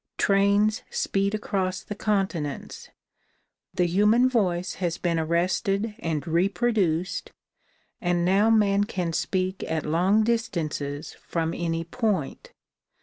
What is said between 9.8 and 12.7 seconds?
long distances from any point.